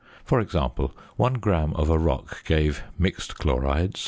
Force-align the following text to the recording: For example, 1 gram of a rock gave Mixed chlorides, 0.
For 0.25 0.39
example, 0.39 0.95
1 1.17 1.35
gram 1.35 1.75
of 1.75 1.91
a 1.91 1.99
rock 1.99 2.43
gave 2.43 2.81
Mixed 2.97 3.35
chlorides, 3.37 3.99
0. 3.99 3.99